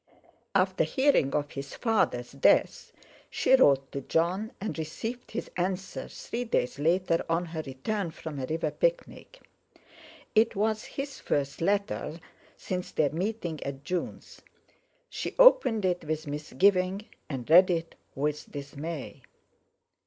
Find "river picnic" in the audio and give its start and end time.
8.47-9.43